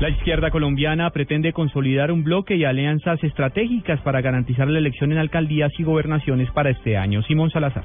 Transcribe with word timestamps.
La 0.00 0.08
izquierda 0.08 0.50
colombiana 0.50 1.10
pretende 1.10 1.52
consolidar 1.52 2.10
un 2.10 2.24
bloque 2.24 2.56
y 2.56 2.64
alianzas 2.64 3.22
estratégicas 3.22 4.00
para 4.00 4.22
garantizar 4.22 4.66
la 4.66 4.78
elección 4.78 5.12
en 5.12 5.18
alcaldías 5.18 5.70
y 5.78 5.82
gobernaciones 5.82 6.50
para 6.52 6.70
este 6.70 6.96
año. 6.96 7.22
Simón 7.24 7.50
Salazar. 7.50 7.84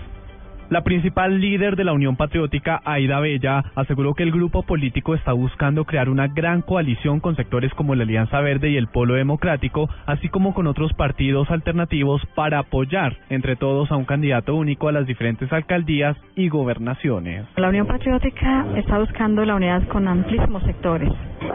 La 0.70 0.81
principal 0.81 1.41
líder 1.41 1.76
de 1.76 1.84
la 1.84 1.93
Unión 1.93 2.16
Patriótica, 2.16 2.81
Aida 2.85 3.20
Bella, 3.20 3.66
aseguró 3.76 4.16
que 4.16 4.23
el 4.23 4.31
grupo 4.31 4.63
político 4.63 5.13
está 5.13 5.31
buscando 5.31 5.85
crear 5.85 6.09
una 6.09 6.27
gran 6.27 6.63
coalición 6.63 7.20
con 7.20 7.35
sectores 7.35 7.71
como 7.76 7.93
la 7.93 8.02
Alianza 8.02 8.40
Verde 8.40 8.71
y 8.71 8.77
el 8.77 8.88
Polo 8.88 9.13
Democrático, 9.13 9.88
así 10.07 10.27
como 10.27 10.55
con 10.55 10.66
otros 10.66 10.91
partidos 10.93 11.52
alternativos 11.52 12.26
para 12.34 12.59
apoyar 12.59 13.16
entre 13.29 13.57
todos 13.57 13.91
a 13.91 13.95
un 13.95 14.05
candidato 14.05 14.55
único 14.55 14.88
a 14.88 14.91
las 14.91 15.05
diferentes 15.05 15.54
alcaldías 15.54 16.18
y 16.35 16.49
gobernaciones. 16.49 17.45
La 17.57 17.70
Unión 17.70 17.85
Patriótica 17.85 18.66
está 18.76 18.98
buscando 18.98 19.45
la 19.45 19.55
unidad 19.55 19.88
con 19.90 20.07
amplísimos 20.07 20.63
sectores, 20.63 21.12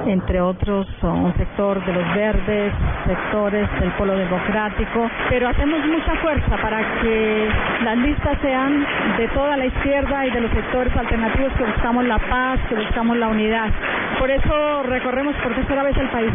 entre 0.07 0.41
otros 0.41 0.87
un 1.03 1.35
sector 1.37 1.85
de 1.85 1.93
los 1.93 2.15
verdes, 2.15 2.73
sectores 3.07 3.69
del 3.80 3.91
Polo 3.93 4.16
Democrático, 4.16 5.10
pero 5.29 5.49
hacemos 5.49 5.85
mucha 5.87 6.15
fuerza 6.16 6.57
para 6.57 7.01
que 7.01 7.49
las 7.85 7.99
listas 7.99 8.38
sean 8.41 8.87
de 9.16 9.29
toda 9.29 9.57
la 9.57 9.66
izquierda 9.66 10.27
y 10.27 10.30
de 10.30 10.41
los 10.41 10.51
sectores 10.51 10.96
alternativos 10.96 11.52
que 11.55 11.65
buscamos 11.65 12.05
la 12.05 12.18
paz, 12.18 12.61
que 12.68 12.74
buscamos 12.74 13.16
la 13.16 13.29
unidad. 13.29 13.71
Por 14.18 14.30
eso 14.30 14.83
recorremos 14.83 15.35
por 15.37 15.55
tercera 15.55 15.83
vez 15.83 15.96
el 15.96 16.09
país. 16.09 16.33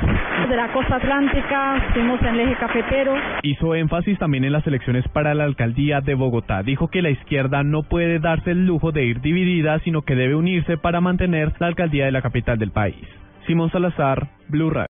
De 0.50 0.56
la 0.56 0.72
costa 0.74 0.96
atlántica, 0.96 1.82
fuimos 1.94 2.22
en 2.22 2.28
el 2.28 2.40
eje 2.42 2.56
cafetero. 2.56 3.16
Hizo 3.44 3.76
énfasis 3.76 4.18
también 4.18 4.44
en 4.44 4.54
las 4.54 4.66
elecciones 4.66 5.08
para 5.10 5.34
la 5.34 5.44
alcaldía 5.44 6.02
de 6.02 6.16
Bogotá. 6.16 6.64
Dijo 6.64 6.88
que 6.88 7.02
la 7.02 7.12
izquierda 7.12 7.64
no 7.64 7.84
puede 7.84 8.20
darse 8.20 8.52
el 8.52 8.66
lujo 8.66 8.92
de 8.92 9.06
ir 9.06 9.22
dividida, 9.22 9.80
sino 9.80 10.02
que 10.02 10.16
debe 10.16 10.36
unirse 10.36 10.78
para 10.78 11.02
mantener 11.02 11.54
la 11.60 11.68
alcaldía 11.68 12.06
de 12.06 12.12
la 12.12 12.22
capital 12.22 12.58
del 12.58 12.72
país. 12.72 13.06
Simón 13.46 13.72
Salazar, 13.72 14.28
Blue 14.48 14.70
Radio. 14.70 14.84